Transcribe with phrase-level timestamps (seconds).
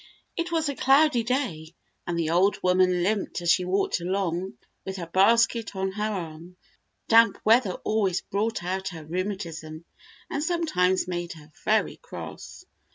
[0.35, 1.75] It was a cloudy day,
[2.07, 6.57] and the old woman limped as she walked along with her basket on her arm.
[7.07, 9.85] Damp weather always brought out her rheumatism,
[10.27, 12.65] and sometimes made her very cross.